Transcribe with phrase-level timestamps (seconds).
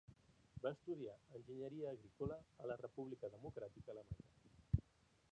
[0.61, 4.83] Va estudiar enginyeria agrícola a la República Democràtica Alemanya.